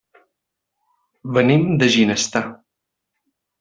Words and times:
Venim 1.37 1.71
de 1.85 1.93
Ginestar. 1.99 2.47